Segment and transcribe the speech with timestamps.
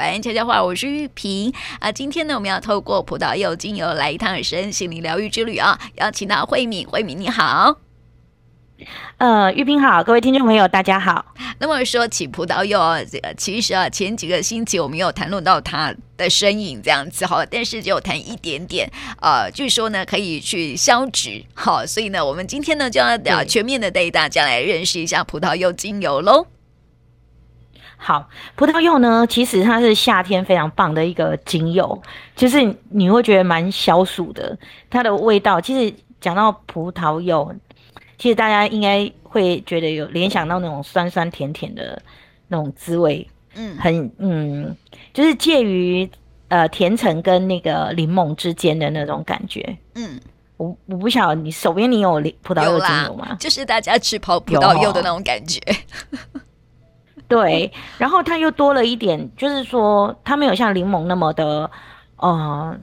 [0.00, 1.92] 百安悄悄话，我是玉萍啊。
[1.92, 5.78] 今天呢，我们要透过葡萄柚精油来一趟身心灵疗愈之旅啊。
[5.96, 7.76] 邀请到慧敏，慧敏你好。
[9.18, 11.34] 呃，玉萍好，各位听众朋友大家好。
[11.58, 18.90] 那么说起葡萄柚啊，这其实啊，前几个星期我们有谈论到它的身影这样子哈，但是只有谈一点点。
[19.20, 26.46] 呃，据说呢可以去消脂，好，所以呢，我们今天呢就要要全面的带大家来认识一下葡萄柚精油喽。
[28.02, 28.26] 好，
[28.56, 32.02] 葡萄柚呢，其实它是夏天非常棒的一个精油，
[32.34, 34.58] 就是你会觉得蛮消暑的。
[34.88, 37.54] 它的味道，其实讲到葡萄柚，
[38.16, 42.00] 其实大家应该会觉得有联想到那种酸酸甜甜的
[42.48, 44.74] 那种滋味，嗯，很嗯，
[45.12, 46.08] 就是介于
[46.48, 50.18] 呃甜橙跟那个柠檬之间的那种感觉，嗯，
[50.56, 52.12] 我我不晓得你手边你有
[52.42, 53.36] 葡萄柚精油吗？
[53.38, 55.60] 就是大家吃泡葡萄柚的那种感觉。
[57.30, 61.70] 对，然后它又多了一点，就是说它没有像柠檬那么的，
[62.16, 62.76] 呃，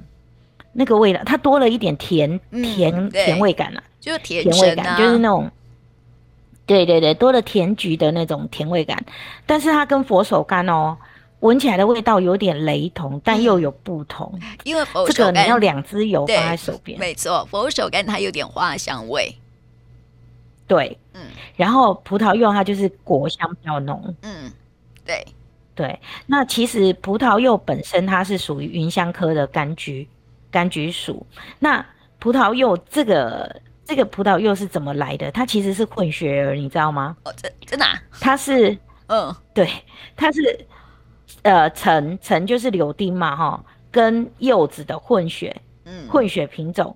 [0.71, 5.51] 那个味道，它多了一点甜甜、嗯、甜味感啊，就是甜、啊、甜味感，就是那种，
[6.65, 9.05] 对对对，多了甜橘的那种甜味感，
[9.45, 10.97] 但是它跟佛手柑哦，
[11.41, 19.35] 闻起来的味道有点雷同，但又有不同，嗯、因为佛手柑，这个你要两支油放在手边，没错，佛手柑它有点花香味。
[20.67, 21.21] 对，嗯，
[21.55, 24.51] 然后葡萄柚它就是果香比较浓，嗯，
[25.05, 25.25] 对，
[25.73, 25.97] 对。
[26.25, 30.07] 那其实葡萄柚本身它是属于芸香科的柑橘，
[30.51, 31.25] 柑橘属。
[31.57, 31.83] 那
[32.19, 35.31] 葡萄柚这个这个葡萄柚是怎么来的？
[35.31, 37.15] 它其实是混血儿，你知道吗？
[37.23, 37.85] 哦，真真的？
[38.19, 39.69] 它是，嗯， 对，
[40.17, 40.67] 它是，
[41.43, 46.93] 呃，橙橙就是柳丁嘛，哈，跟柚子的混血，嗯，混血品种。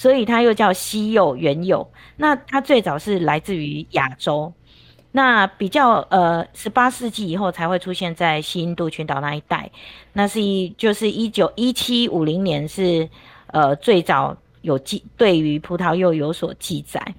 [0.00, 1.86] 所以它又叫西柚、原柚。
[2.16, 4.50] 那它最早是来自于亚洲，
[5.12, 9.70] 那比较呃，十八世纪以后才会出现在西印度群岛那一带。
[10.14, 13.06] 那是一就是一九一七五零年是
[13.48, 17.14] 呃最早有记对于葡萄柚有所记载。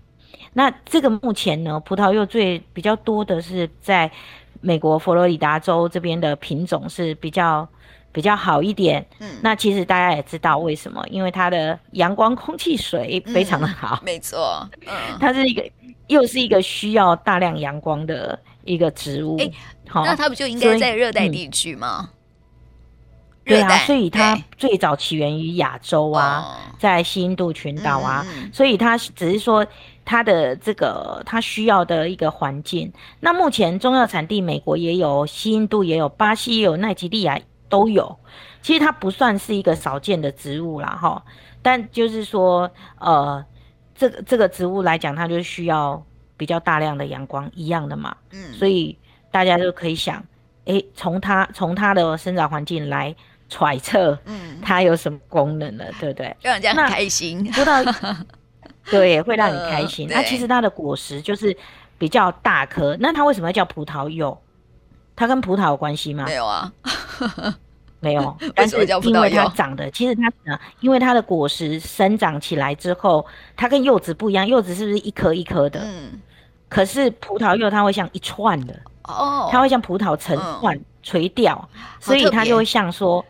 [0.52, 4.12] 那这个目前呢，葡萄柚最比较多的是在
[4.60, 7.70] 美国佛罗里达州这边的品种是比较。
[8.12, 15.64] 比较好一点，嗯，那其实大家也知道为什么，因为它的阳光、空气、水非常的好，嗯、没错，嗯，它是一个
[16.08, 19.52] 又是一个需要大量阳光的一个植物，欸、
[19.88, 22.10] 好，那它不就应该在热带地区吗？
[22.10, 22.18] 嗯、
[23.46, 29.66] 对啊，所以它最早起源于亚洲啊，在西印度群岛啊，嗯、所以它只是说
[30.04, 32.92] 它的这个它需要的一个环境。
[33.22, 37.40] 那目前中药产地美国也有，西印度也有，巴西也有，奈及利亚。
[37.72, 38.20] 都有，
[38.62, 41.24] 其实它不算是一个少见的植物啦，哈。
[41.64, 43.44] 但就是说，呃，
[43.96, 46.06] 这个这个植物来讲，它就需要
[46.36, 48.16] 比较大量的阳光，一样的嘛。
[48.32, 48.54] 嗯。
[48.54, 48.98] 所以
[49.32, 50.24] 大家就可以想，
[50.66, 53.16] 诶，从它从它的生长环境来
[53.48, 55.86] 揣测，嗯，它有什么功能呢？
[56.00, 56.36] 对不对？
[56.44, 57.44] 让人家很开心。
[57.46, 58.18] 葡萄，
[58.90, 60.08] 对，会让你开心。
[60.10, 61.56] 那、呃、其实它的果实就是
[61.98, 62.98] 比较大颗。
[63.00, 64.38] 那它为什么要叫葡萄柚？
[65.22, 66.26] 它跟葡萄有关系吗？
[66.26, 66.72] 没有啊。
[68.04, 70.24] 没有， 但是因为它长得，其实它，
[70.80, 73.24] 因为它的果实生长起来之后，
[73.56, 75.82] 它跟柚子不一样，柚子是不是一颗一颗的？
[75.84, 76.20] 嗯。
[76.68, 78.74] 可是葡萄柚它会像一串的
[79.04, 83.24] 哦，它会像葡萄成串垂掉，所以它就会像说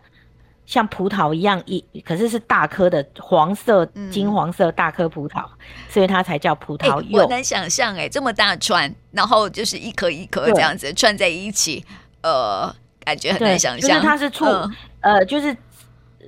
[0.65, 5.45] 像葡萄一样一，可是是大颗的黄色金黄色大颗葡萄，
[5.89, 7.23] 所以它才叫葡萄柚。
[7.23, 11.85] 我能想象哎，这么大串，然后就是一颗一颗这样子串在一起，
[12.23, 12.73] 呃。
[13.03, 15.57] 感觉很难想象，就是它是簇，嗯、呃，就是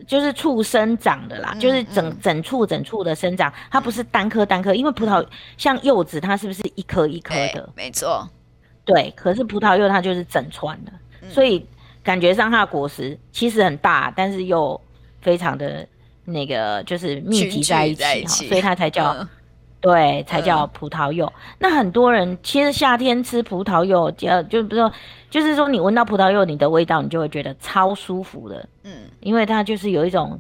[0.08, 5.24] 就是簇生长的啦，嗯、就是整整簇整簇的生长，它不是单颗单颗，因为葡萄
[5.56, 7.70] 像柚子，它是不是一颗一颗的？
[7.76, 8.28] 没错，
[8.84, 9.14] 对。
[9.16, 11.64] 可是葡萄柚它就是整串的，嗯、所以
[12.04, 14.80] 感觉上它的果实其实很大，但是又
[15.22, 15.88] 非常的
[16.26, 19.12] 那个，就是密集在一起，一起所以它才叫。
[19.12, 19.28] 嗯
[19.84, 21.26] 对，才叫葡萄柚。
[21.26, 24.90] 嗯、那很多人其实夏天吃葡萄柚，就就比如说，
[25.30, 28.66] 就是说你闻到葡萄柚，你的味道你就会觉得超舒服的。
[28.84, 30.40] 嗯，因为它就是有一种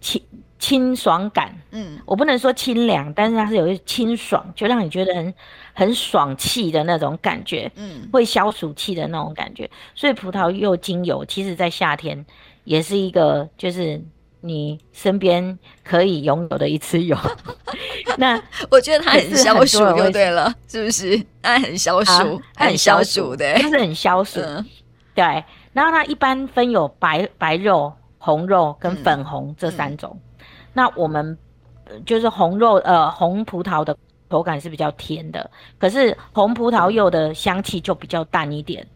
[0.00, 0.22] 清
[0.60, 1.52] 清爽感。
[1.72, 5.34] 嗯，我不能说清凉，但是它是有一清爽，就让你觉得很
[5.74, 7.68] 很爽气的那种感觉。
[7.74, 9.68] 嗯，会消暑气的那种感觉。
[9.96, 12.24] 所以葡萄柚精油其实在夏天
[12.62, 14.00] 也是一个就是。
[14.42, 17.14] 你身边可以拥有的一支油，
[18.16, 21.22] 那我觉得它很消暑就对了，是不是？
[21.42, 24.40] 它很消暑，它很消暑的，它是很消暑。
[25.14, 30.18] 对，然后它一般分有白白肉、红肉跟粉红这三种。
[30.72, 31.36] 那我们
[32.06, 33.96] 就是红肉，呃，红葡萄的
[34.28, 35.50] 口感是比较甜的。
[35.78, 38.86] 可是红葡萄柚的香气就比较淡一点。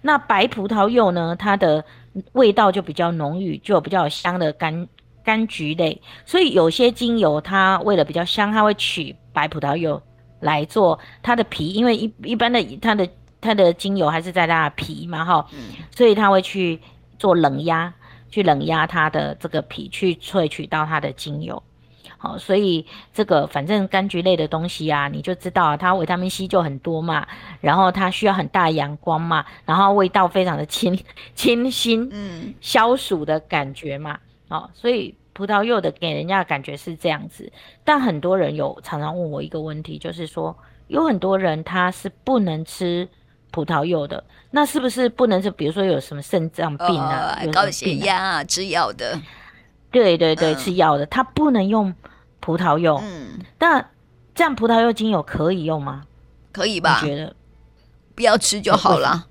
[0.00, 1.84] 那白葡萄柚呢，它的
[2.32, 4.86] 味道就比较浓郁，就比较香的柑
[5.24, 6.00] 柑橘类。
[6.26, 10.02] 所以有些精油它为了比较香，它会取白葡萄柚
[10.40, 13.08] 来做它的皮，因为一一般的它的
[13.40, 15.46] 它的精油还是在它的皮嘛，哈，
[15.94, 16.80] 所以它会去
[17.18, 17.94] 做冷压。
[18.30, 21.62] 去冷压它的这个皮，去萃取到它的精油，
[22.16, 27.26] 好，所以这个反正柑橘类的东西啊，你就知道啊，它维他命 C 就很多嘛，
[27.60, 30.98] 然后它需要很大阳光嘛，然后味道非常的清
[31.34, 34.18] 清新，嗯，消暑的感觉嘛，
[34.48, 37.52] 好，所以葡萄柚的给人家的感觉是这样子，
[37.84, 40.56] 但很多人有常常问我一个问题，就是说
[40.88, 43.08] 有很多人他是不能吃。
[43.50, 45.50] 葡萄柚的，那是不是不能是？
[45.50, 49.20] 比如说有什么肾脏病啊，哦、高血压啊，吃药的。
[49.90, 51.92] 对对对，吃药的，它不能用
[52.38, 53.00] 葡萄柚。
[53.02, 53.84] 嗯，那
[54.34, 56.04] 这样葡萄柚精油可以用吗？
[56.52, 57.00] 可以吧？
[57.02, 57.34] 你觉得
[58.14, 59.26] 不要吃就好了，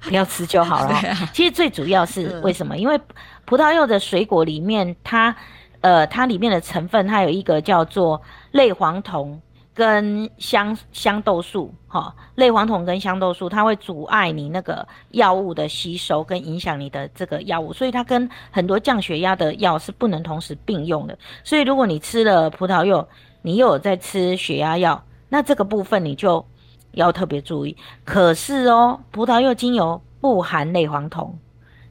[0.00, 0.98] 不要吃就好了。
[1.34, 2.76] 其实最主要是为什么？
[2.78, 2.98] 因为
[3.44, 5.34] 葡萄柚的水果里面，它
[5.82, 8.22] 呃，它里面的成分，它有一个叫做
[8.52, 9.40] 类黄酮。
[9.74, 21.18] 跟香香豆素，哈，类黄酮跟香豆素，它会阻碍你那个药物的吸收，跟影响你的这个药物，所以它跟很多降血压的药是不能同时并用的。
[21.42, 23.08] 所以如果你吃了葡萄柚，
[23.40, 26.44] 你又有在吃血压药，那这个部分你就
[26.90, 27.74] 要特别注意。
[28.04, 31.38] 可是哦，葡萄柚精油不含类黄酮，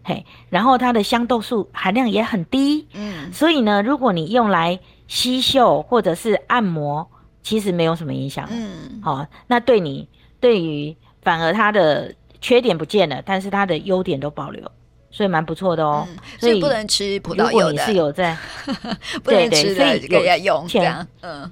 [0.03, 7.09] 嘿，然后它的香豆素含量也很低，嗯，所以呢，如果你用来吸嗅或者是按摩。
[7.43, 10.07] 其实没有什么影响，嗯，好、哦，那对你
[10.39, 14.63] 对于反而他的缺点不见了，但是他的优点都保留，
[15.09, 16.07] 所以蛮不错的哦。
[16.09, 18.37] 嗯、所以不能吃葡萄柚的，如果你是有在
[19.23, 21.51] 不能吃的，可以用这样，嗯，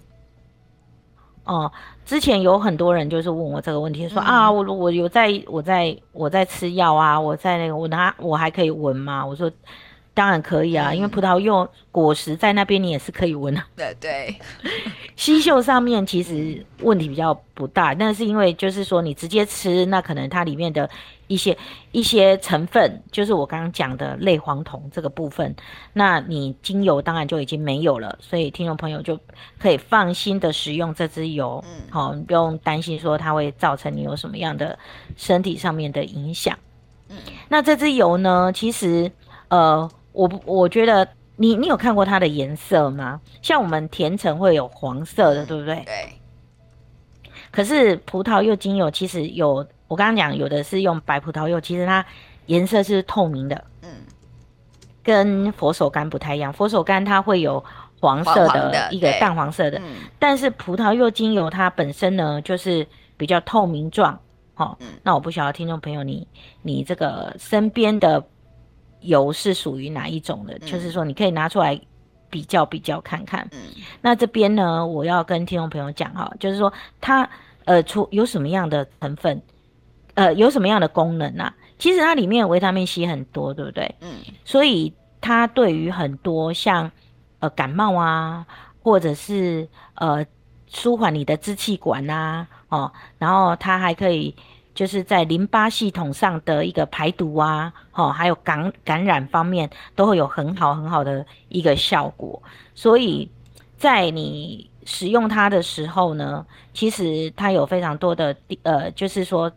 [1.44, 1.72] 哦，
[2.06, 9.26] 之前有很多人就是问我这个问题，说、嗯、啊，我我有在我在我在吃药啊，我在那个我拿我还可以闻吗？
[9.26, 9.52] 我说。
[10.20, 13.66] 当然可以啊，因为葡萄柚果实在那边，你也是可以闻啊。
[13.74, 14.36] 对 对，
[15.16, 20.90] 吸嗅上面其实问题比较不大，但是因为就是说你直接吃，那可能它里面的
[21.28, 21.58] 一些
[21.94, 25.56] 一些成分，就是我刚刚讲的类黄酮这个部分，
[25.94, 29.18] 那你精油当然就已经没有了，所以听众朋友就
[29.58, 34.78] 可以放心的使用这支油，嗯，好，你不用担心说它会造成你有什么样的
[35.16, 36.60] 身体上面的影响。
[37.08, 37.16] 嗯，
[37.48, 39.10] 那这支油呢，其实
[39.48, 39.90] 呃。
[40.20, 41.08] 我我觉得
[41.38, 43.22] 你你有看过它的颜色吗？
[43.42, 45.82] 像我们甜橙会有黄色的，对不对？
[45.86, 46.14] 对。
[47.52, 52.06] 可是葡萄柚精油其实有，我刚刚讲有的是用白葡萄柚，其实它
[52.48, 53.64] 颜色是透明的。
[53.82, 53.90] 嗯。
[55.02, 57.64] 跟佛手柑不太一样，佛手柑它会有
[58.02, 59.82] 黄色的一个淡黄色的，
[60.20, 62.86] 但是葡萄柚精油它本身呢就是
[63.16, 64.20] 比较透明状。
[64.54, 66.28] 好，那我不晓得听众朋友你
[66.62, 68.22] 你这个身边的。
[69.02, 70.58] 油是属于哪一种的？
[70.62, 71.80] 嗯、就是说，你可以拿出来
[72.30, 73.48] 比较比较看看。
[73.52, 73.60] 嗯，
[74.02, 77.30] 那这边呢，我要跟听众朋友讲哈，就是说它
[77.66, 79.42] 呃，出有什么样的成分，
[80.16, 81.56] 呃，有什么样的功能啊？
[81.78, 83.96] 其实它里面维他命 C 很多，对不对？
[84.02, 84.12] 嗯，
[84.44, 86.92] 所以它对于很多像
[87.40, 88.46] 呃感冒啊，
[88.84, 90.26] 或者是呃
[90.68, 94.36] 舒缓你的支气管啊，哦，然后它还可以。
[94.80, 102.42] 就是在淋巴系统上的一个排毒啊，哦，还有感感染方面都会有很好很好的一个效果。
[102.74, 103.30] 所以
[103.78, 108.34] 在你使用它的时候呢，其实它有非常多的
[108.64, 109.52] 呃，就是说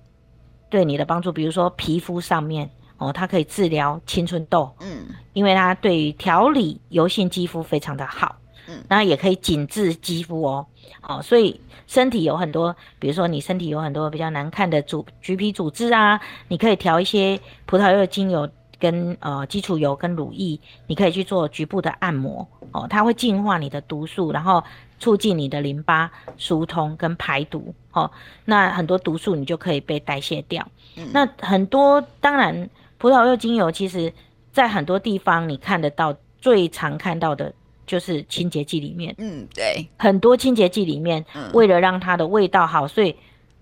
[0.69, 8.35] 对你的帮助，比如说皮肤上面哦，它可以治疗青春痘，嗯，因为它对于调理油性肌肤非常的好，
[8.69, 10.67] 嗯，那也可以紧致肌肤哦，
[11.03, 11.61] 哦，所以。
[11.89, 24.65] 身体有很多，比如说你身体有很多比较难看的组橘皮组织啊，你可以调一些葡萄柚精油跟呃基础油跟乳液，你可以去做局部的按摩哦，它会净化你的毒素，然后
[24.99, 28.11] 促进你的淋巴疏通跟排毒哦。
[28.47, 30.67] 那很多毒素你就可以被代谢掉。
[30.97, 34.11] 嗯、那很多当然葡萄柚精油其实
[34.51, 37.53] 在很多地方你看得到，最常看到的。
[37.87, 43.15] 就是清洁剂里面，嗯，对，很多清洁剂里面，嗯，为了让它的味道好，所以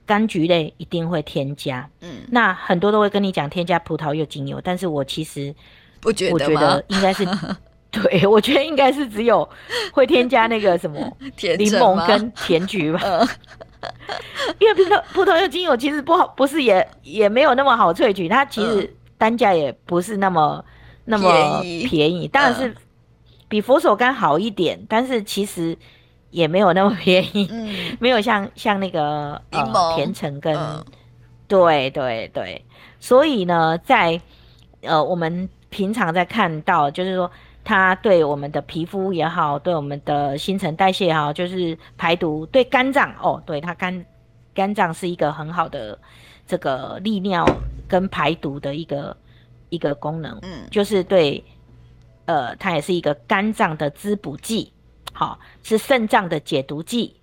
[0.06, 5.54] 柑橘类一定会添加，嗯，那很多都会跟你讲添加葡萄柚精油，但是我其实
[6.00, 7.26] 不觉得，我觉得应该是，
[7.90, 9.48] 对，我觉得应该是只有
[9.92, 10.98] 会添加那个什么
[11.58, 13.00] 柠檬跟甜橘吧，
[14.60, 20.64] 因为葡萄葡萄柚精油其实不好，不是也也没有那么好萃取，它其实单价也不是那么
[21.06, 22.74] 那么便宜，当然是。
[23.50, 25.76] 比佛手柑好一点，但是其实
[26.30, 29.42] 也没有那么便宜，嗯、没有像像那个
[29.96, 30.84] 甜橙跟，嗯、
[31.48, 32.64] 对对对，
[33.00, 34.18] 所以呢，在
[34.82, 37.28] 呃我们平常在看到，就是说
[37.64, 44.06] 它对我们的皮肤也好，对我们的新陈代谢也好，就是排毒，对肝脏哦，对它肝
[44.54, 45.98] 肝脏是一个很好的
[46.46, 47.44] 这个利尿
[47.88, 49.16] 跟排毒的一个
[49.70, 51.42] 一个功能，嗯，就是对，
[52.30, 54.72] 呃，它也是一个肝脏的滋补剂。
[55.12, 57.16] 好，是肾脏的解毒剂。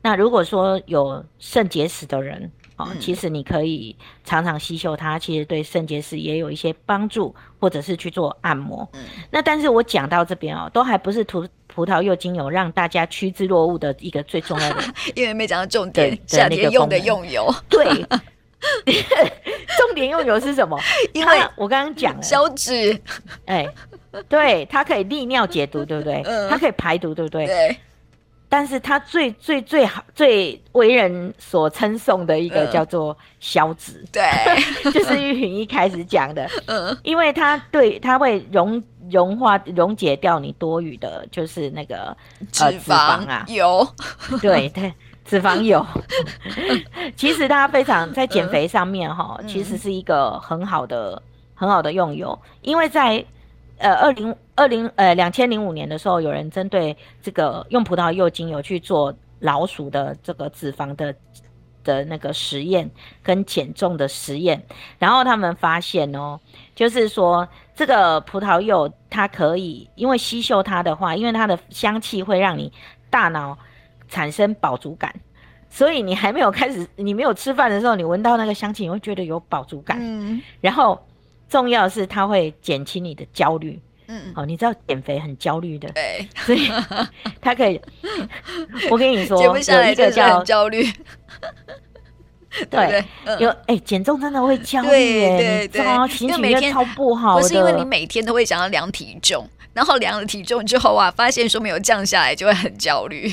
[0.00, 3.94] 那如果说有肾结石的人，哦，嗯、其实你可以
[4.24, 8.88] 常常吸嗅它，其实对肾结石也有一些帮助，或者是去做按摩。
[8.94, 14.82] 嗯、那但是我讲到这边哦，都还不是葡葡萄柚精油让大家趋之若鹜的一个最重要的，
[15.14, 17.54] 因为没讲到重点，夏天用的用油。
[17.68, 17.84] 对，
[19.76, 20.78] 重点用油是什么？
[21.12, 22.98] 因为我刚刚讲了消脂，
[23.44, 23.66] 哎。
[24.28, 26.22] 对，它可以利尿解毒，对不对？
[26.24, 27.46] 嗯，它可以排毒，对不对？
[27.46, 27.76] 对。
[28.48, 34.22] 但是它最最最好、最为人所称颂的一个叫做消脂，对，
[34.92, 38.80] 就是玉萍一开始讲的， 嗯，因为它对它会溶
[39.10, 42.16] 融化溶解掉你多余的，就是那个
[42.52, 43.84] 脂肪，啊油，
[44.40, 44.94] 对对，
[45.24, 45.84] 脂肪油。
[47.16, 51.20] 其实它非常在减肥上面哈，嗯、其实是一个很好的
[51.56, 53.24] 很好的用油，因为在。
[53.78, 61.14] 呃，二零二零呃两千零五年的时候，有人针对这个用葡萄柚精油去做老鼠的这个脂肪的
[61.84, 62.90] 的那个实验
[63.22, 64.62] 跟减重的实验，
[64.98, 66.40] 然后他们发现哦，
[66.74, 72.72] 就是说这个葡萄柚它可以，因为吸嗅它的话，因为它的香气会让你
[73.10, 73.58] 大脑
[74.08, 75.14] 产生饱足感，
[75.68, 80.98] 所以你还没有开始，你没有吃饭的时候，你闻到那个香气，你会觉得有饱足感，嗯，然后。
[81.48, 83.80] 重要的是，它会减轻你的焦虑。
[84.08, 86.70] 嗯，好，你知道减肥很焦虑的，对，所以
[87.42, 87.80] 它可以。
[88.88, 90.86] 我跟你说，有一个叫焦虑。
[92.70, 93.04] 对，
[93.40, 97.38] 有哎，减重真的会焦虑，对对对，心情就超不好。
[97.38, 103.30] 不是因为你每天都会想要量体重，然后量了体重之后啊，发现说没有降下来，就会很焦虑。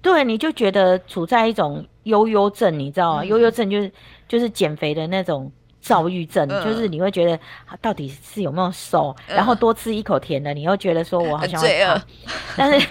[0.00, 3.24] 对，你就觉得处在一种悠悠症，你知道吗？
[3.24, 3.92] 悠悠症就是
[4.28, 5.50] 就是减肥的那种。
[5.88, 7.40] 躁郁症、嗯、就是你会觉得
[7.80, 12.02] 到底是有没有瘦，嗯、然后多吃一口甜的，你又觉得说我好像会胖，
[12.54, 12.86] 但是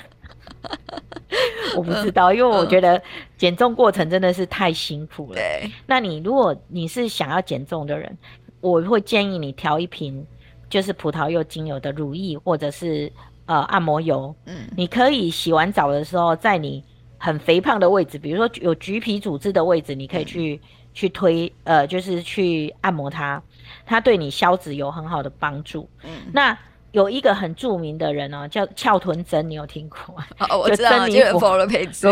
[1.77, 2.99] 我不知道，因为我觉得
[3.37, 5.35] 减重过程真的是太辛苦了。
[5.35, 8.17] 对，那你如果你是想要减重的人，
[8.61, 10.25] 我会建议你调一瓶
[10.67, 13.11] 就是葡萄柚精油的乳液或者是
[13.45, 14.33] 呃按摩油。
[14.45, 16.83] 嗯，你可以洗完澡的时候，在你
[17.19, 20.59] 很肥胖的位置，比如说有橘皮组织的位置，你可以去。
[20.97, 23.39] 嗯去推呃，就是去按摩它，
[23.85, 25.87] 它对你消脂有很好的帮助。
[26.03, 26.57] 嗯，那
[26.91, 30.25] 有一个很著名的人哦，叫翘臀针，你有听过吗？
[30.49, 32.11] 哦，我知道，就是佛罗培兹。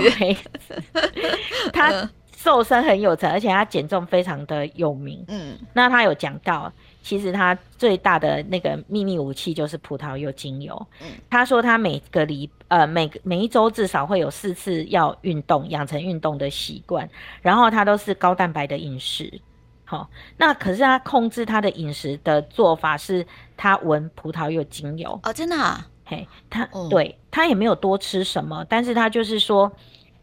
[1.73, 5.25] 他瘦身很有成，而且他减重非常的有名。
[5.29, 6.71] 嗯，那他有讲到。
[7.05, 10.75] 其实他最大的那个秘密武器就是葡萄柚精油。
[10.99, 17.07] 嗯，他说他每个礼呃每每一周至少会有四次要运动，养成运动的习惯。
[17.43, 19.39] 然后他都是高蛋白的饮食。
[19.83, 23.23] 好、哦，那可是他控制他的饮食的做法是，
[23.55, 25.19] 他闻葡萄柚精油。
[25.21, 25.85] 哦，真的啊？
[26.05, 29.71] 嘿，他、哦、对他也没有多吃什么，但是他就是说，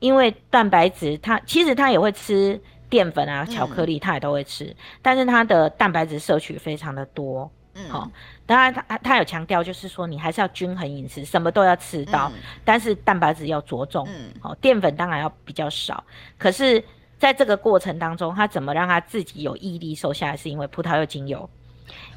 [0.01, 2.61] 因为蛋白质，他其实他也会吃。
[2.93, 7.51] 淀粉啊，巧克力，他也都会吃，嗯、但是他的蛋白质摄取非常的多。
[7.73, 8.11] 嗯，好、哦，
[8.45, 14.07] 当然他他有强调，就是说你还是要均衡饮食，什么都要吃到，嗯、但是蛋白质要着重。
[14.11, 16.05] 嗯，好、哦，淀粉当然要比较少。
[16.37, 16.85] 可是
[17.19, 20.37] 在这个过程当中，他怎么让他自己有毅力瘦下来？
[20.37, 21.49] 是因为葡萄柚精油，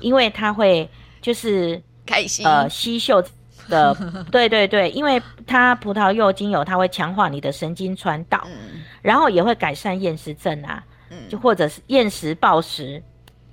[0.02, 0.90] 因为它会
[1.22, 3.24] 就是开心呃吸嗅。
[3.70, 3.96] 的
[4.32, 13.02] 对对对，因为它葡萄柚精油，它会强化你的神经传导，嗯、然后也会改善厌食症啊，嗯、就或者是厌食暴食，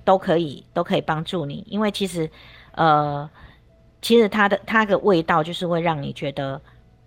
[0.03, 1.65] 都可以都可以帮助你。
[1.69, 2.29] 因为其实，
[2.73, 3.29] 呃，
[4.01, 6.59] 其实它的它的味道就是会让你觉得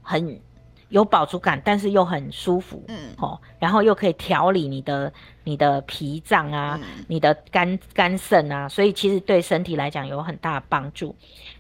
[0.03, 0.41] 很
[0.89, 5.13] 有饱足感，但是又很舒服，嗯，哦，然后又可以调理你的
[5.47, 11.15] 你的脾脏啊，嗯、你的肝肝肾啊，所以其实对身体来讲有很大的帮助，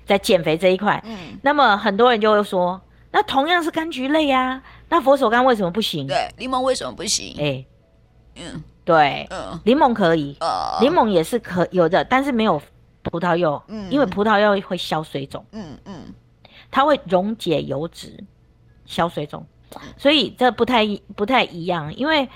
[0.04, 1.00] 在减肥这一块。
[1.06, 2.80] 嗯，那么很多人就会说，
[3.12, 6.06] 那同样是柑橘类啊，那佛手柑为什么不行？
[6.06, 7.34] 对，柠檬为什么不行？
[7.38, 7.66] 哎、欸，
[8.34, 12.60] 嗯，对，嗯，柠檬可以，呃，柠檬也是可有的，但是没有
[13.02, 16.12] 葡萄柚，嗯，因为葡萄柚会消水肿，嗯嗯，
[16.70, 18.22] 它会溶解油脂。
[18.88, 19.44] 消水肿，
[19.98, 21.92] 所以这不太不太一样。
[21.96, 22.28] 因为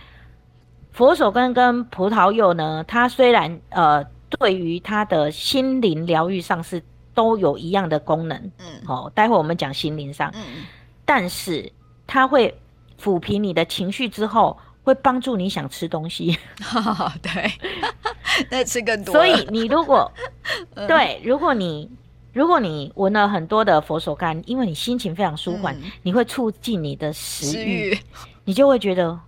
[0.92, 6.82] 佛手柑跟葡萄柚呢，它虽然呃对于它的心灵疗愈上是
[7.14, 10.64] 都有一样的功能，嗯，好、哦，待会我们讲心灵上，嗯，
[11.04, 11.70] 但是
[12.06, 12.56] 它会
[13.00, 16.38] 抚平你的情绪之后，会帮助你想吃东西。
[17.22, 17.52] 对，
[18.50, 19.12] 那吃更多。
[19.12, 20.10] 所以你如果
[20.88, 21.90] 对，如果你
[22.32, 27.98] 如果你闻了很多的佛手柑，因为你心情非常舒缓，嗯、你会促进你的食欲，
[28.44, 29.18] 你就会觉得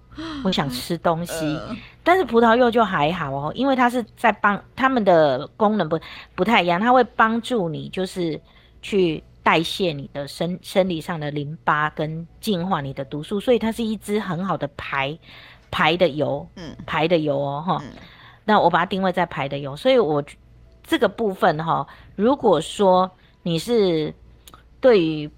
[0.45, 1.33] 我想吃东西。
[1.33, 5.99] 呃、但是葡萄柚就还好哦，因为它是在帮它们的功能不
[6.35, 8.41] 不太一样，它会帮助你就是
[8.81, 15.19] 去代谢你的生生理上的淋巴跟净化你的毒素，所以它是一支很好的排
[15.71, 17.83] 排的油，嗯，排的油哦哈。
[17.85, 17.93] 嗯、
[18.45, 20.23] 那我把它定位在排的油，所以我。
[20.85, 23.09] 这个部分哈，如果说
[23.45, 24.13] 你是
[24.81, 25.31] 对于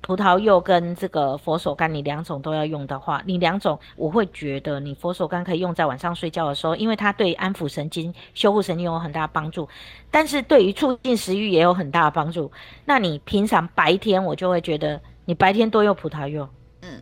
[0.00, 9.68] 葡萄柚跟这个佛手柑，你两种都要用的话，你两种我会觉得你佛手柑可以用在晚上睡觉的时候，因为它对安抚神经、修复神经有很大的帮助，
[10.10, 12.50] 但是对于促进食欲也有很大的帮助。
[12.84, 16.48] 那你平常白天我就会觉得你白天多用葡萄柚，
[16.82, 17.00] 嗯，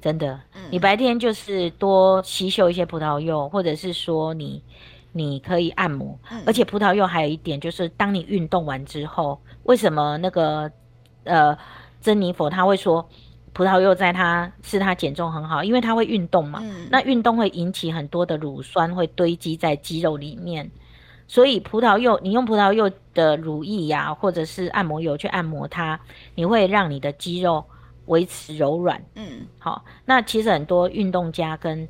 [0.00, 0.40] 真的，
[0.70, 4.62] 你白天就是多吸收一些葡萄柚，或者是说你。
[5.12, 10.70] 你可以按摩，而且葡萄柚还有一点就是，当你运动完之后，为什么那个
[11.24, 11.58] 呃
[12.00, 13.08] 珍妮佛他会说
[13.52, 16.60] 葡萄柚在它是它减重很好，因为它会运动嘛。
[16.62, 20.70] 嗯、那运动会引起很多的乳酸会堆积在肌肉里面，
[21.26, 26.00] 所以葡萄柚你用葡萄柚的乳液呀、啊，或者是按摩油去按摩它，
[26.34, 27.64] 你会让你的肌肉
[28.06, 29.02] 维持柔软。
[29.16, 31.86] 嗯，好，那其实很多运动家跟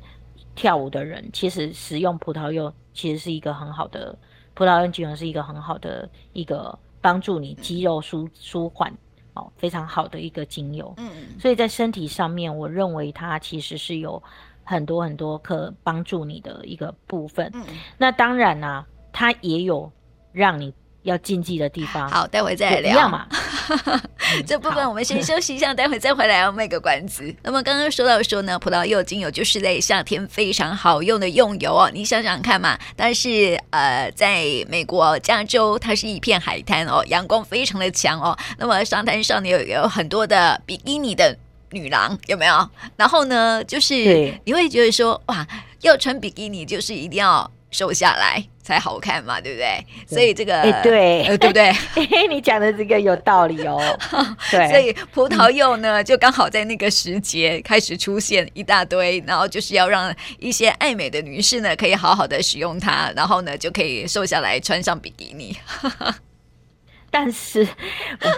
[0.55, 2.73] 跳舞的人，其实使用葡萄柚。
[2.93, 4.13] 其实是一个很好的
[4.53, 8.91] 葡萄柚精油，是一个很好的一个帮助你肌肉舒舒缓
[9.33, 10.93] 哦，非常好的一个精油。
[10.97, 11.39] 嗯嗯。
[11.39, 14.21] 所以在身体上面，我认为它其实是有
[14.63, 17.49] 很多很多可帮助你的一个部分。
[17.53, 17.63] 嗯。
[17.97, 19.91] 那当然啦、啊，它也有
[20.31, 20.73] 让你
[21.03, 22.09] 要禁忌的地方。
[22.09, 22.91] 好，待会再聊。
[22.91, 23.27] 一样嘛。
[24.45, 27.33] 这部分我们先休息一下，待会再回来要卖个关子。
[27.43, 31.89] 那么刚刚说到说呢，葡萄柚精油就是在夏天非常好用的用油哦。
[31.93, 38.37] 你想想看嘛，但是呃，在美国加州，它是一片海滩哦，阳光非常的强哦。
[38.57, 41.37] 那么沙滩上呢有有很多的比基尼的
[41.71, 42.69] 女郎，有没有？
[42.95, 43.95] 然后呢，就是
[44.45, 45.47] 你会觉得说哇，
[45.81, 48.43] 要穿比基尼就是一定要瘦下来。
[48.63, 49.83] 才好看嘛，对不对？
[50.07, 51.73] 对，所以这个，欸、对、呃，对不对？
[52.29, 53.81] 你讲的这个有道理哦。
[54.51, 65.57] 对，所以葡萄柚呢，就刚好在那个时节开始出现一大堆，然后就是要让一些爱美的女士呢，可以好好的使用它，然后呢，就可以瘦下来，穿上比基尼。
[67.09, 67.67] 但是，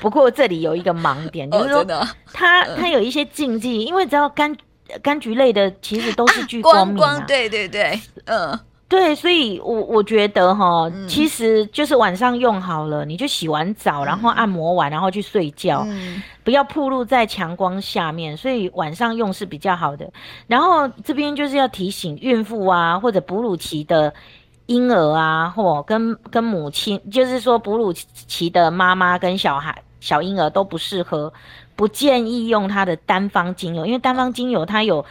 [0.01, 1.85] 不过这里有一个盲点，就是说，
[2.33, 4.57] 它它有一些禁忌，因为只要柑
[5.03, 8.57] 柑橘类的，其实都是具光敏、啊、光光，对对对，嗯。
[8.87, 18.37] 对，所以我我觉得哈，其实就是晚上用好了，嗯、你就洗完澡，然后按摩完，然后去睡觉，嗯、不要暴露在强光下面。
[18.37, 20.07] 所以晚上用是比较好的。
[20.45, 24.13] 然后这边就是要提醒孕妇啊，或者哺乳期的
[24.67, 31.33] 婴儿啊，或跟跟母亲，就是说哺乳期的妈妈跟小孩、小婴儿都不适合，
[31.75, 35.03] 不建议用它的单方精油，因为单方精油它有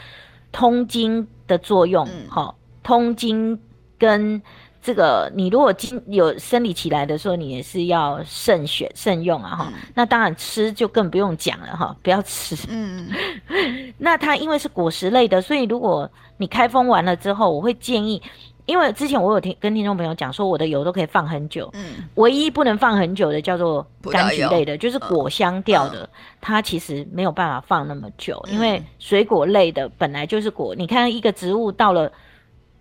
[0.53, 3.59] 通经的作用，哈、嗯，通经。
[3.99, 4.43] 跟
[4.83, 9.69] 这个，你如果经有生理起来的时候，你也是要慎选慎用啊哈。
[9.73, 12.57] 嗯、那当然吃就更不用讲了哈，不要吃。
[12.69, 13.09] 嗯，
[13.97, 18.21] 那它因为是果实类的，所以如果你开封完了之后，我会建议，
[18.67, 21.71] 因为之前我有听跟听众朋友讲说，我的油都可以放很久。
[21.75, 26.09] 嗯，唯一不能放很久的叫做柑橘类的，就是果香调的，嗯、
[26.41, 32.11] 它其实没有办法放那么久，嗯、因为水果类的本来就是果，你看一个植物到了。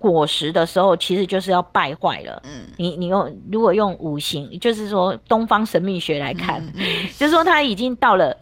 [0.09, 2.41] 果实的时候，其实就是要败坏了。
[2.43, 6.83] 嗯，你你用如果用五行，就是说东方神秘学来看，嗯嗯、
[7.15, 8.35] 就是说它已经到了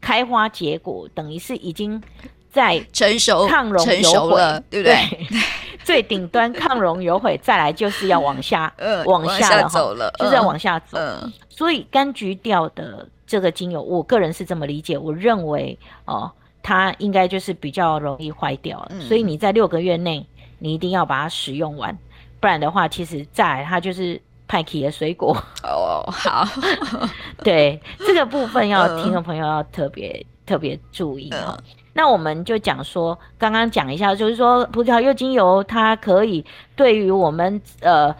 [0.00, 2.02] 开花结果，等于是已经
[2.50, 4.94] 在成熟、抗溶、成熟了，对不对？
[4.94, 5.38] 对
[5.84, 10.96] 最顶端抗溶有悔，再来就是要往下， 嗯、往下了，走了，就是要往下走。
[10.98, 16.30] 嗯、所以柑橘调的这个精油，我个人是这么理解，我认为哦，
[16.62, 20.26] 它应该就是比较容易坏掉，嗯、所以你在六个月内。
[20.62, 21.98] 你一定要把它使用完，
[22.38, 26.06] 不然的话，其实再来它就是派克的水果哦。
[26.06, 26.46] 好，
[27.42, 31.38] 对这个部分要听众朋友要特别、呃、特别注意哈。
[31.48, 31.58] 呃、
[31.94, 36.44] 那我们就讲说，刚刚讲一下，就是说葡萄柚精油它可以
[36.76, 38.14] 对于我们呃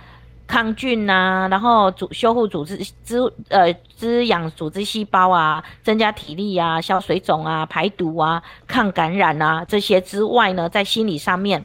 [0.49, 11.65] 抗菌啊，然后组修复组织滋呃滋养组织细胞啊，增加体力啊，消水肿啊，排毒啊，抗感染啊这些之外呢，在心理上面。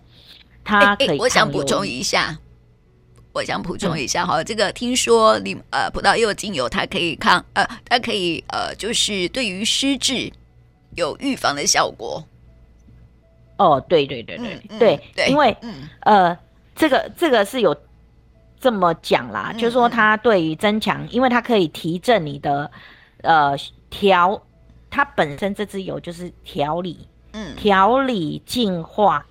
[0.68, 1.18] 它可以、欸欸。
[1.20, 2.38] 我想补充一下，
[3.32, 10.32] 我想补充一下哈，嗯、这个听说你呃葡萄柚精油它可以抗呃，它可以呃，就是对于失智
[10.96, 12.22] 有预防的效果。
[13.58, 16.38] 哦，对对对对、嗯、对，对，因为、嗯、呃，
[16.76, 17.76] 这个这个是有
[18.60, 22.70] 这么讲啦，嗯、就是说它对于增强，因为它可以提振你的
[23.24, 23.56] 呃
[23.90, 24.40] 调，
[24.92, 29.26] 它本身这支油就是调理，嗯，调理净化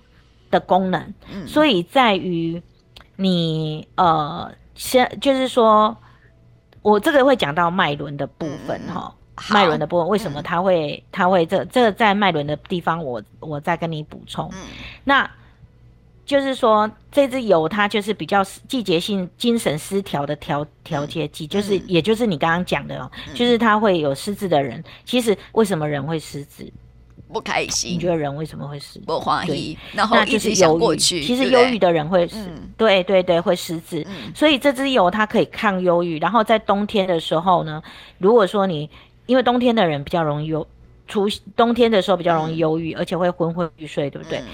[0.49, 2.61] 的功能，嗯，所以在于
[3.15, 5.95] 你呃，先就是说，
[6.81, 9.11] 我这个会讲到脉轮的部分哈。
[9.13, 9.13] 嗯
[9.51, 14.49] 脉轮的部分，为什么它会、嗯、它会这这个、在脉轮的地方我，我我再跟你补充。
[14.51, 14.59] 嗯、
[15.03, 15.29] 那
[16.25, 24.83] 就是说，这支油它就是比较季节性精神失调的调调节剂，就是、嗯、也就是你刚刚讲的哦、就是它会有失智的人。
[25.05, 26.73] 其实为什么人会失智？
[27.31, 27.91] 不开心。
[27.91, 28.99] 你觉得人为什么会失？
[28.99, 31.21] 不怀疑，然后一直想过去。
[31.21, 34.05] 其实忧郁的人会，死、对对对，会失智。
[34.07, 36.19] 嗯、所以这支油它可以抗忧郁。
[36.19, 37.81] 然后在冬天的时候呢，
[38.17, 38.89] 如果说你
[39.25, 40.65] 因为冬天的人比较容易忧，
[41.07, 44.39] 出冬天的时候比较容易忧郁，嗯、而且会昏昏欲睡，对不对？
[44.39, 44.45] 嗯、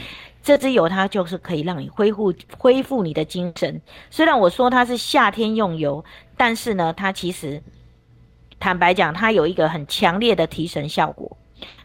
[0.42, 3.82] 这支油它就是可以让你恢复恢复你的精神。
[4.10, 6.04] 虽然我说它是夏天用油，
[6.36, 7.62] 但是呢，它其实
[8.60, 11.38] 坦白讲，它有一个很强烈的提神效果。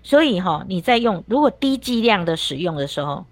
[0.03, 3.25] 所以哈，你在用如果低剂量的使用的时候，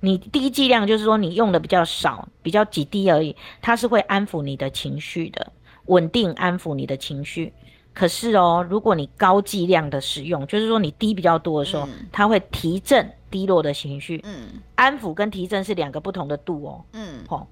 [0.00, 5.52] 你低剂量就是说你用的比较少，比较几滴而已，它是会安抚你的情绪的，
[5.86, 7.52] 稳定安抚你的情绪。
[7.92, 14.20] 可是哦，如果你高剂量的使用，就是说你滴比较多的时候，嗯、它会提振低落的情绪。
[14.24, 16.84] 嗯，安抚跟提振是两个不同的度哦。
[16.92, 17.46] 嗯，哦，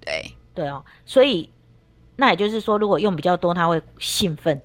[0.00, 1.48] 对对哦，所以
[2.20, 4.60] 那也就是说，如果用比较多，他会兴奋，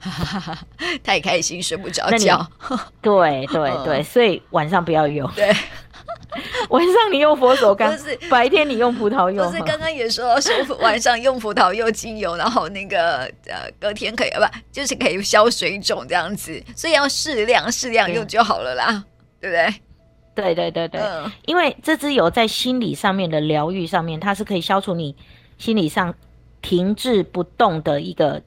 [1.03, 2.45] 太开心睡不着觉。
[2.99, 5.29] 对对对，嗯、所以晚上不要用。
[5.35, 5.53] 对。
[6.69, 9.47] 晚上你用佛手柑，是白天你用葡萄柚。
[9.47, 19.03] 不是刚刚也说说晚上用葡萄柚精油，然后那个呃隔天可以不就是可以消水肿这样子，所以要适量适量用就好了啦，
[19.39, 20.53] 对，对不对？
[20.55, 25.15] 对对对对，嗯、因为这支油在心理上面的疗愈上面，它是可以消除你
[25.59, 26.15] 心理上
[26.63, 28.41] 停滞不动的一个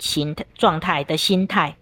[0.00, 1.76] 形状态的心态，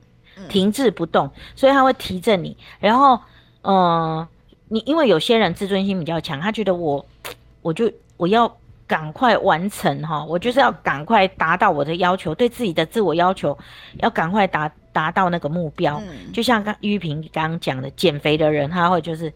[0.50, 3.18] 停滞不动，所以他会提振你，然后
[3.62, 3.74] 嗯。
[3.74, 4.28] 呃
[4.68, 7.06] 你因为有些人自尊心比较强，他觉得我，
[7.62, 8.52] 我就我要
[8.84, 13.56] 赶快完成哈，我就是要赶快达到我的要求，对自己的自我要求
[13.98, 16.02] 要赶快达达到那个目标。
[16.08, 19.32] 嗯、就像刚玉萍刚刚讲的，减肥的人他会就是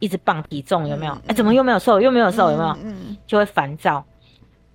[0.00, 1.16] 一直磅体重，有没有？
[1.28, 2.76] 哎、怎么又没有瘦，又没有瘦，有没有？
[3.24, 4.04] 就会烦躁。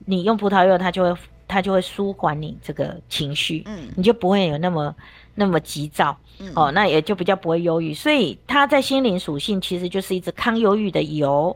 [0.08, 4.96] 你用葡萄柚，它就会它就会舒缓你这个情绪，嗯，你就不会有那么。
[5.40, 11.56] 那么急躁，嗯、哦，那也就比较不会忧郁，所以它在心灵属性其实就是一支抗忧郁的油。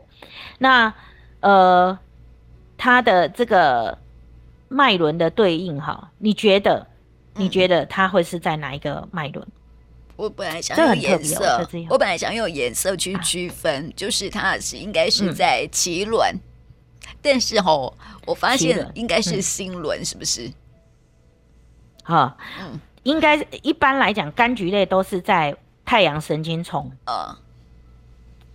[0.58, 0.94] 那
[1.40, 1.98] 呃，
[2.78, 3.98] 它的这个
[4.68, 6.86] 脉轮的对应哈，你觉得？
[7.34, 9.44] 你觉得它会是在哪一个脉轮？
[10.14, 16.40] 我本来想用颜色，哦、我本来想用颜色去区分，啊、就是它是应该是在脐轮，嗯、
[17.20, 17.92] 但是哦，
[18.26, 20.50] 我发现应该是新轮，嗯、是不是？
[22.02, 22.80] 好，嗯。
[23.02, 26.88] 应该一般来讲，柑橘类都是在太阳神经丛。
[27.06, 27.36] 呃，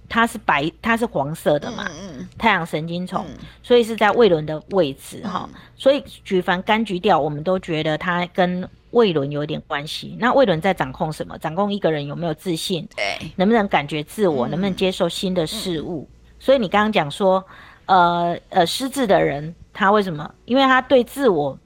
[0.08, 1.86] 它是白，它是黄色的嘛。
[1.89, 2.30] 嗯嗯。
[2.38, 5.50] 太阳神经丛，嗯、所以是在胃轮的位置哈。
[5.52, 10.15] 嗯、所以举凡柑橘调，我们都觉得它跟胃轮有点关系。
[10.17, 11.38] 那胃轮在掌控什么？
[11.38, 12.88] 掌控一个人有没有自信？
[12.96, 13.30] 对。
[13.36, 14.48] 能不能感觉自我？
[14.48, 16.08] 嗯、能不能接受新的事物？
[16.10, 17.46] 嗯、所以你刚刚讲说，
[17.88, 20.34] 呃呃，失智的人他为什么？
[20.45, 21.58] 因为他对自我。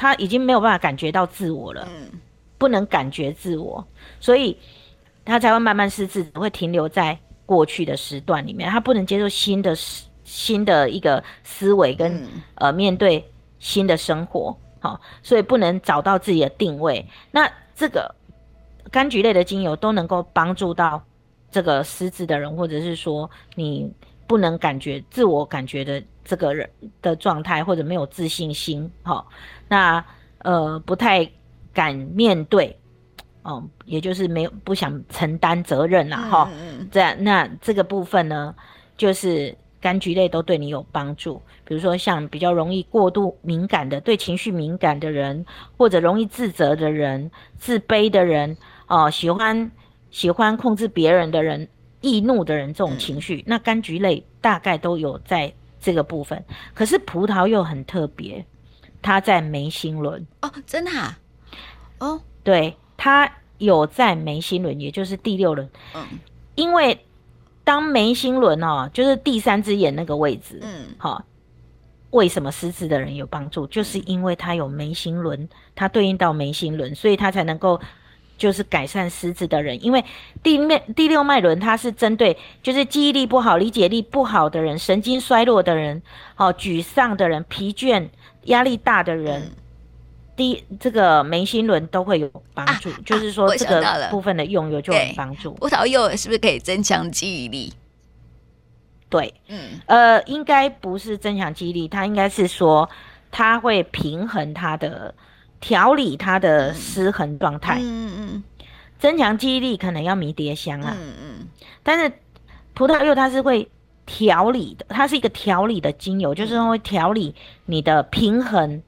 [0.00, 2.08] 他已经没有办法感觉到自我了，嗯，
[2.56, 3.84] 不能感觉自我，
[4.20, 4.56] 所以
[5.24, 8.70] 他才会慢慢失智，会停留在过去的时段里面。
[8.70, 9.74] 他不能接受新的
[10.22, 17.04] 新的一个思维跟、嗯、呃面对新的生活，好，所以不能找到自己的定位。
[17.32, 18.14] 那这个
[18.92, 21.02] 柑橘类的精油都能够帮助到
[21.50, 23.92] 这个失智的人，或者是说你
[24.28, 26.70] 不能感觉自我感觉的这个人
[27.02, 29.26] 的状态，或者没有自信心，好。
[29.66, 30.04] 那
[30.38, 31.28] 呃不太
[31.72, 32.78] 敢面对，
[33.42, 36.88] 哦，也就是没有不想承担责任啦，哈、嗯。
[36.92, 38.54] 这样那这个部分呢，
[38.96, 41.40] 就是柑橘类都对你有帮助。
[41.64, 45.44] 比如说像比较容易过度敏感的，对情绪敏感的人，
[45.76, 49.70] 或者容易自责的人、自卑的人，哦，喜欢
[50.10, 51.68] 喜欢控制别人的人、
[52.00, 56.44] 易怒的人这种情绪，嗯、那柑橘类大概都有在这个部分。
[56.74, 58.44] 可是葡萄又很特别。
[59.00, 61.16] 它在眉心轮哦，真的啊？
[61.98, 65.70] 哦，对，它有在眉心轮，也就是第六轮。
[65.94, 66.04] 嗯，
[66.56, 66.98] 因为
[67.62, 70.58] 当眉心轮哦，就是第三只眼那个位置。
[70.62, 71.24] 嗯，好、哦，
[72.10, 73.68] 为什么失智的人有帮助？
[73.68, 77.80] 就是因为它有眉心轮，它对应到眉心轮，所以它才能够
[78.38, 80.02] 就是改善失智的人，因为
[80.42, 86.00] 第面第六脉轮它是针对就是记忆力不好、理解力不好的人、神经衰弱的人、
[86.36, 88.08] 好、哦、沮丧的人、疲倦、
[88.44, 89.50] 压力大的人，嗯、
[90.36, 93.00] 第这个眉心轮都会有帮助、啊。
[93.04, 95.52] 就是说这个部分的用油就有帮助。
[95.54, 97.72] 葡萄柚是不是可以增强记忆力？
[99.10, 102.88] 对，嗯，呃，应该不是增强记忆力，它应该是说
[103.32, 105.12] 它会平衡它的。
[105.60, 108.44] 调理它的失衡状态，嗯嗯，
[108.98, 111.48] 增强记忆力可能要迷迭香啊，嗯嗯，
[111.82, 112.12] 但是
[112.74, 113.68] 葡萄柚它是会
[114.06, 117.34] 调理的，它是一个调理的精油，就是会调理
[117.66, 118.82] 你的平衡，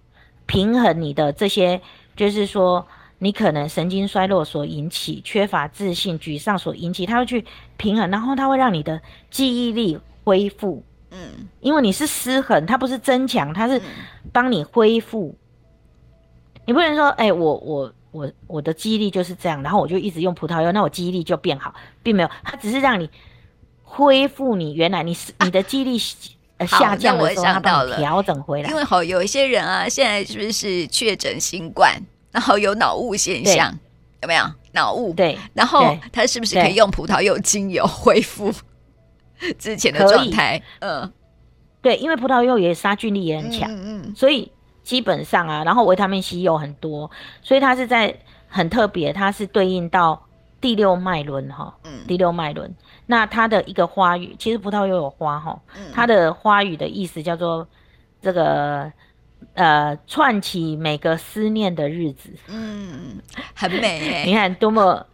[0.46, 1.80] 平衡你的这些，
[2.16, 2.87] 就是说
[3.18, 7.44] 你可能神经衰弱所引起、缺乏自信、沮丧所引起，它会去
[7.76, 11.18] 平衡，然后它会让你的记忆力恢复，嗯，
[11.61, 13.83] 因为你是失衡，它不是增强，它是
[14.33, 15.37] 帮你恢复。
[16.66, 23.09] 你不能说，哎、欸，我我我我的记忆力就是这样，然后我就一直用葡萄柚，那我记忆力就变好，并没有，它只是让你
[23.83, 25.99] 恢复你原来你是你的记忆力
[26.59, 28.70] 呃下降的时候，它帮你调整回来。
[28.70, 33.77] 因为好有一些人啊，现在是不是确诊新冠，然后有脑雾现象，
[34.23, 35.12] 有没有脑雾？
[35.14, 38.53] 对，然后他是不是可以用葡萄柚精油恢复
[39.59, 40.62] 之前的状态？
[40.81, 41.11] 嗯，
[41.81, 44.53] 对，因为葡萄柚也杀菌力也很强，嗯嗯，所以。
[44.90, 47.09] 基本上啊，然后维他命 C 有很多，
[47.42, 48.12] 所以它是在
[48.48, 50.20] 很特别，它是对应到
[50.61, 52.74] 第六脉轮哈，嗯，第六脉轮。
[53.07, 55.57] 那它的一个花语，其实葡萄又有花哈，
[55.94, 57.64] 它的花语的意思叫做
[58.20, 58.90] 这个
[59.55, 63.20] 呃串起每个思念的日子，嗯，
[63.55, 65.07] 很美， 你看多么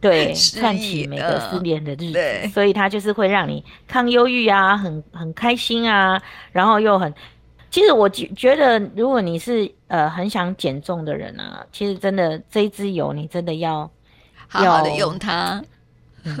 [0.00, 7.12] 对，串起每个思念的日子，所以它就是会让你抗忧郁啊，很很开心啊，然后又很。
[7.74, 13.90] 其实我觉觉得，如果你是呃很想减重的人啊，其实真的这一支油你真的要
[14.46, 15.60] 好好的用它。
[16.22, 16.38] 嗯、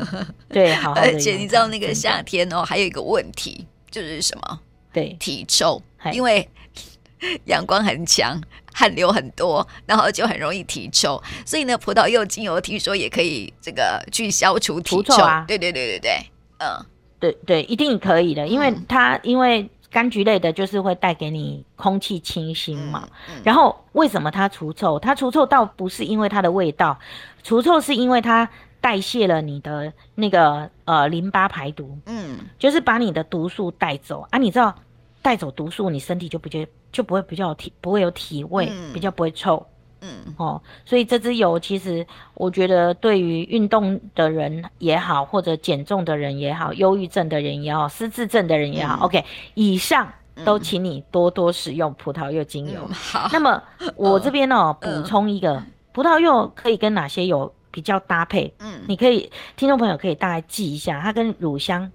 [0.48, 1.16] 对，好好的用。
[1.16, 4.60] 而且你知道那个夏天哦，还有一个问题就是什么？
[4.92, 6.48] 对，体臭，因为
[7.46, 8.40] 阳光很强，
[8.72, 11.20] 汗流很多，然后就很容易体臭。
[11.44, 15.44] 所以呢，葡萄柚精油听说也可以这个去消除体臭啊。
[15.48, 16.12] 对对对对对，
[16.58, 16.86] 嗯，
[17.18, 19.68] 对对，一定可以的，因为它、嗯、因为。
[19.94, 23.08] 柑橘类的，就是会带给你空气清新嘛。
[23.28, 24.98] 嗯嗯、然后为什么它除臭？
[24.98, 26.98] 它除臭倒不是因为它的味道，
[27.44, 28.48] 除臭是因为它
[28.80, 31.96] 代谢了你的那个呃淋巴排毒。
[32.06, 34.38] 嗯，就是把你的毒素带走啊。
[34.38, 34.74] 你知道
[35.22, 39.64] 带走毒素，你身体就不就就不会比较有体不会有体味，嗯、比较不会臭。
[40.06, 50.12] 嗯哦，所以这支油其实我觉得对于运动的人也好，或者减重的人也好，忧郁症的人也好，失智症的人也好，嗯，OK，以上
[50.44, 52.80] 都请你多多使用葡萄柚精油。
[52.86, 53.62] 嗯，好，那么
[53.96, 55.62] 我这边呢，哦，补充一个，
[55.92, 58.52] 葡萄柚可以跟哪些油比较搭配？
[58.58, 61.90] 嗯，你可以听众朋友可以大概记一下，它跟乳香、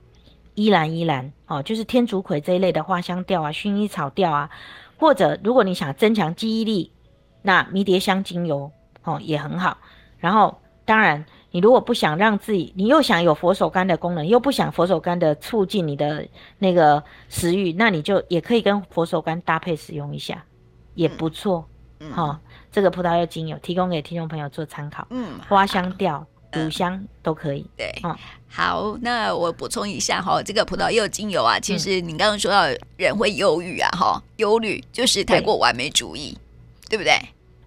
[0.55, 4.49] 依兰依兰哦，就是天竺葵这一类的花香调啊，薰衣草调啊，
[4.97, 6.91] 或者如果你想增强记忆力。
[7.41, 8.71] 那迷迭香精油
[9.03, 9.77] 哦也很好，
[10.17, 20.43] 然后当然你如果不想让自己，你又想有佛手柑的功能，又不想佛手柑的促进你的那个食欲，那你就也可以跟佛手柑搭配使用一下，
[20.95, 21.65] 也不错。
[22.01, 22.39] 嗯，哈、哦，
[22.71, 25.05] 这个葡萄柚精油提供给听众朋友做参考。
[25.09, 27.65] 嗯，花香调、乳香都可以。
[27.75, 28.15] 对，嗯，
[28.47, 32.63] 好，那我补充一下哈，这个葡萄柚精油啊，其实你刚刚说到
[32.95, 36.37] 人会忧郁啊，哈，忧虑就是太过完美主义。
[36.89, 37.17] 对不对？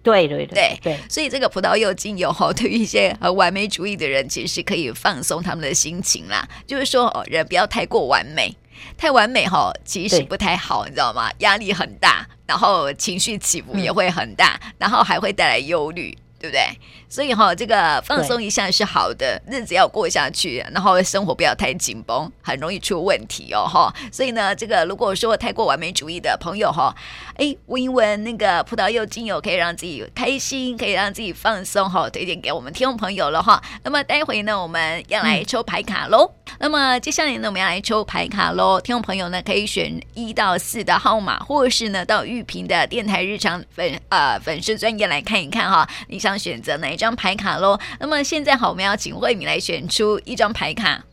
[0.03, 6.45] 对对对对，所以这个葡萄柚精油哈，对于一些呃完美主义的人，其实是可以放松他们的心情啦。
[6.67, 8.53] 就是说，哦，人不要太过完美，
[8.97, 11.31] 太完美哈，其实不太好，你知道吗？
[11.37, 16.13] 压力很大，然后情绪起伏也会很大，嗯、然后还会带来忧虑。
[16.43, 16.61] 对不对？
[17.07, 23.93] 所以哈，这个放松一下是好的，日子要过下去，然后生活不要太紧绷，很容易出问题哦哈。
[24.11, 26.93] 所以呢，这个如果说太过完美主义的朋友哈，
[27.35, 33.63] 哎，闻一闻那个葡萄柚精油，可以让自己开心，可以让自己放松哈，推荐给我们听众朋友了哈。
[33.83, 36.29] 那么待会呢，我们要来抽牌卡喽。
[36.45, 38.81] 嗯、那么接下来呢，我们要来抽牌卡喽。
[38.81, 45.87] 听众朋友呢，可以选一到四的号码，或者是呢，到玉屏的电台日常粉呃粉丝专页来看一看哈。
[46.09, 47.79] 你想选择哪一张牌卡喽？
[47.99, 51.03] 那么现在好，我们要请慧敏来选出一张牌卡，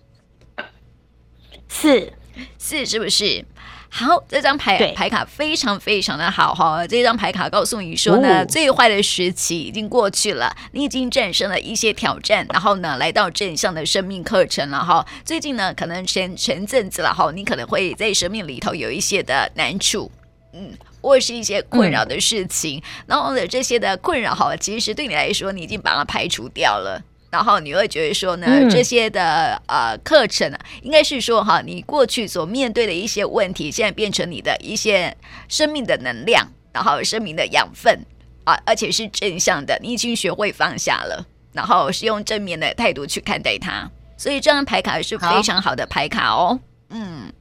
[1.68, 2.12] 四
[2.58, 3.44] 四是不是？
[3.92, 6.86] 好，这张牌牌卡非常非常的好哈。
[6.86, 15.04] 这张牌卡告诉你说呢，哦、最坏的时期已经过去了，你已经战胜了一些挑战，然后呢，来到正向的生命课程了哈。
[15.24, 20.08] 最近呢，可能前前阵子了哈，你可能会在生命里头有一些的难处。
[20.52, 27.02] 嗯，或是一些困扰的事情，嗯、然后呢，这些的困扰哈，其实对你来说，你已经把它排除掉了。
[27.30, 35.16] 然后你会觉得说呢，嗯、这些的呃课程啊，应该是说哈，你过去所面对的一些问题，现在变成你的一些
[35.48, 38.04] 生命的能量，然后生命的养分
[38.42, 46.58] 啊，而且是正向的，你已经学会放下了，然后是用正面的态度去看待它，所以这张牌卡是非常好的牌卡哦。
[46.88, 47.32] 嗯，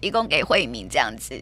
[0.00, 1.38] 提供给慧敏这样子。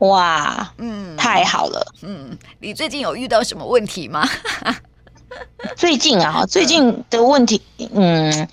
[0.00, 1.94] 哇，嗯，太好了。
[2.02, 4.28] 嗯，你最近有遇到什么问题吗？
[5.76, 7.60] 最近啊，最近的问题，
[7.94, 8.48] 嗯，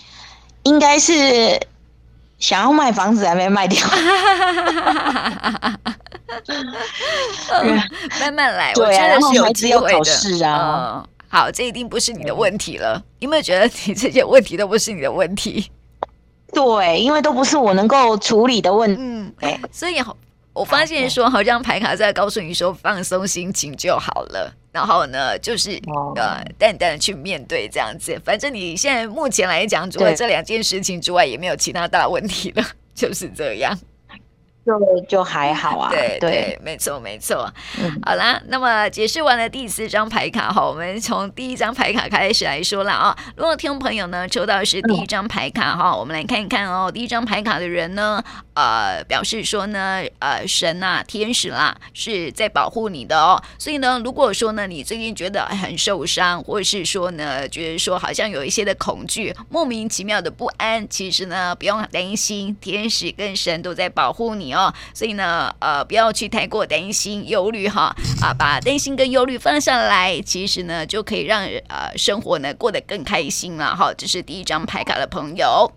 [0.63, 1.59] 应该是
[2.37, 3.79] 想要卖房子还没卖掉。
[8.19, 10.03] 慢慢来，对啊，我觉得是有机会的。
[10.05, 13.01] 是啊，好，这一定不是你的问题了。
[13.19, 15.71] 有没有觉得你这些问题都不是你的问题？
[16.53, 19.01] 对，因为都不是我能够处理的问题。
[19.01, 19.33] 嗯，
[19.71, 19.99] 所以
[20.53, 24.53] 我发现说，好像牌卡在告诉你说，放松心情就好了。
[24.71, 25.71] 然后呢，就是
[26.15, 28.19] 呃，淡淡的去面对这样子。
[28.23, 33.77] 反正你现在目前来讲，除了这两件事情之外，也没有其他大问题了， 就是这样。
[34.69, 37.51] 就就还好啊，对对，没错没错。
[37.81, 43.17] 嗯、好啦，那么解释完了第四张牌卡哈，我们从第一张牌卡开始来说了啊。
[43.35, 46.91] 如果听众朋友呢抽到的是第一张牌卡哈，我们来看一看哦。
[46.91, 53.41] 第一张牌卡的人呢，呃，表示说呢，呃，神啊，天使啦，是在保护你的哦。
[53.57, 64.58] 所以呢，如果说呢，你最近觉得很受伤，或者是说呢，觉得说好像有一些的恐惧，莫名其妙的不安，其实呢，不用担心，天使跟神都在保护你哦。
[64.93, 73.93] 所以呢，呃，不要去太过担心、忧虑哈，啊，把担心跟忧虑放下来，其实呢，就可以让呃生活呢过得更开心了哈。
[73.93, 75.71] 这是第一张牌卡的朋友。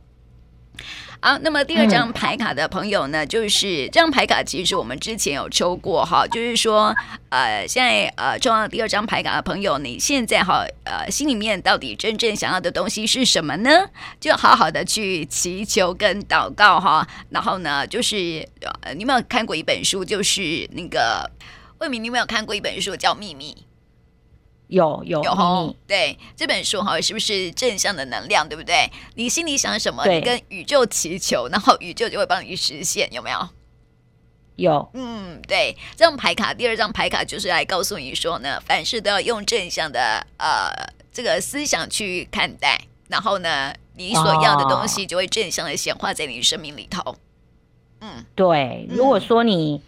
[1.24, 6.92] 好，那么第二张牌卡的朋友呢，嗯、就是这张牌卡，其实我们之前有抽过哈，就是说，
[7.28, 13.70] 呃，现在呃抽到第二张牌卡的朋友，你现在哈，呃，心里面到底真正想要的东西是什么呢？
[14.18, 18.44] 就好好的去祈求跟祷告哈，然后呢，就是
[18.80, 20.04] 呃，你有没有看过一本书？
[20.04, 21.30] 就是那个
[21.78, 23.56] 魏明，你有没有看过一本书叫《秘密》？
[24.68, 28.90] 有有有吼，对这本书哈，是不是正向的能量，对不对？
[29.16, 33.48] 你心里想什么，你跟宇宙祈求，然后宇宙就会帮你实现，有没有？
[34.57, 40.70] 有，嗯，对，这张牌卡，第二张牌卡就是来告诉你说呢，凡事都要用正向的呃
[41.12, 47.16] 这个思想去看待，然后呢，你所要的东西就会正向的显化在你生命里头。
[48.01, 49.83] 嗯，对，如果说你、嗯、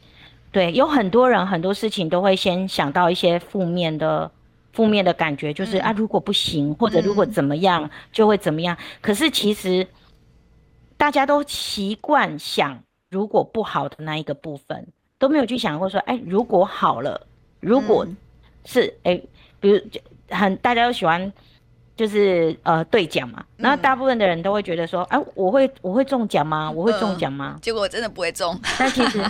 [0.53, 4.31] 对有很多人很多事情都会先想到一些负面的。
[4.75, 8.77] 负面的感觉就是、嗯、啊，如果不行，或者如果怎么样，就会怎么样。
[8.77, 9.87] 嗯、可是其实
[10.97, 14.87] 大家都习惯想如果不好的那一个部分，
[15.19, 17.25] 都没有去想过说，哎，如果好了，
[17.61, 18.05] 如果
[18.65, 19.21] 是哎，
[19.61, 19.81] 比如
[20.31, 21.33] 很大家都喜欢
[21.97, 26.69] 就是呃兑奖嘛，然后大部分的人都会觉得说，哎，我会我会中奖吗？
[26.69, 27.57] 我会中奖吗？
[27.63, 28.59] 结果我真的不会中。
[28.77, 29.25] 但其实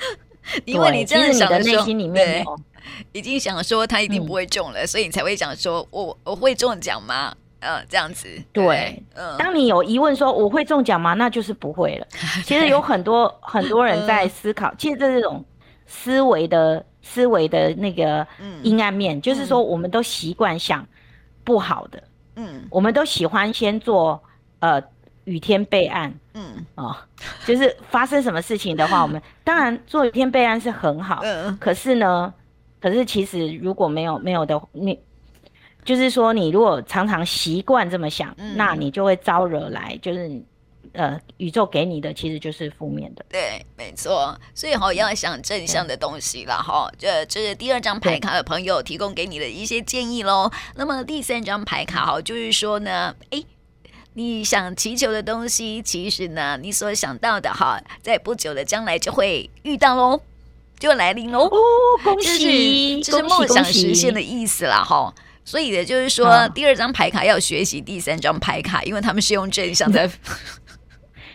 [0.66, 2.44] 因为你真的想的内心里面
[3.12, 7.34] 已经想说他一定不会中了，嗯、所以你才会想说我我会中奖吗？
[7.64, 8.28] 嗯，这样子。
[8.52, 11.14] 对，嗯，当你有疑问说我会中奖吗？
[11.14, 12.06] 那就是不会了。
[12.44, 15.44] 其实有很多很多人在思考，其实这种
[15.86, 18.26] 思维的思维的那个
[18.64, 20.84] 阴暗面，嗯、就是说我们都习惯想
[21.44, 22.02] 不好的，
[22.34, 24.20] 嗯，我们都喜欢先做
[24.58, 24.82] 呃
[25.22, 26.96] 雨天备案，嗯哦，
[27.46, 32.34] 就是发生什么事情的话，我们当然做雨天备案是很好，嗯，可是呢。
[32.82, 34.98] 可是其实如果没有没有的，你
[35.84, 40.42] 就是说你如果常常习惯这么想，嗯、那你就会招惹来，就是
[40.92, 43.24] 呃宇宙给你的其实就是负面的。
[43.28, 44.36] 对，没错。
[44.52, 50.50] 所以哈要想正向的东西了哈，这这、就是第二张牌卡的朋友提供给你的一些建议喽。
[50.74, 53.42] 那么第三张牌卡哈就是说呢，哎，
[54.14, 60.20] 你想祈求的东西，其实呢你所想到的哈，在不久的将来就会遇到喽。
[60.82, 61.44] 就来临喽！
[61.44, 61.58] 哦，
[62.02, 63.00] 恭喜！
[63.04, 65.14] 这是梦想实现的意思啦，哈。
[65.44, 70.10] 所以也，就是说，第二张牌卡要学习第三张牌卡，因为他们是用正向的。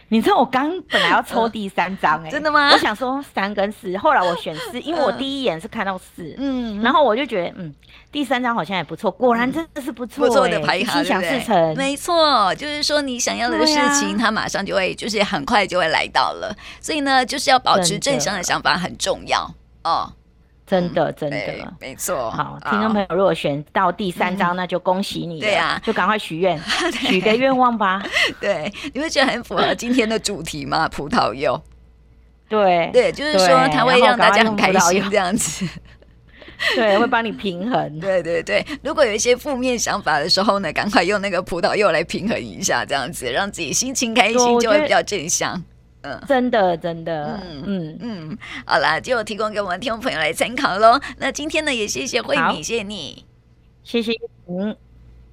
[0.10, 2.72] 你知道我刚本来要抽第三张哎，真的吗？
[2.72, 7.74] 我想说三跟四，后来我选四， 因为我第一眼是看到四，嗯，然后我就觉得嗯，
[8.12, 19.54] 第三张好像也不错，果然真的是不错，不错的排行，心想事成，没错，就是说你想要的事情，它马上就会，就是很快就会来到了，所以呢，就是要保持正向的想法很重要
[19.84, 20.12] 哦，
[20.68, 22.30] 真的真的，没错。
[22.30, 26.60] 好，听众朋友，如果选到第三张，那就恭喜你，对啊，就赶快许愿，
[27.00, 28.04] 许个愿望吧。
[28.42, 30.86] 对，你会觉得很符合今天的主题吗？
[30.92, 31.60] 葡萄柚。
[32.50, 35.66] 对对，就是说它会让大家很开心这样子。
[36.76, 38.00] 对，会帮你平衡。
[38.00, 45.64] 对对对，如果有一些负面想法的时候呢，赶快用那个葡萄柚来平衡一下，这样子让自己心情开心，就会比较正向。
[46.14, 47.98] 嗯，真的真的，嗯嗯。
[48.00, 51.00] 嗯，好啦，就提供给我们听众朋友来参考喽。
[51.18, 53.26] 那今天呢，也谢谢慧敏，谢谢你，
[53.84, 54.14] 谢谢。
[54.48, 54.76] 嗯。